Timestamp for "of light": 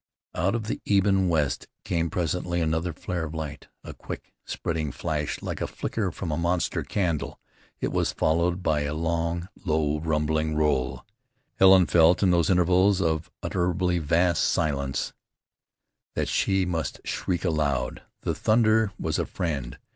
3.25-3.67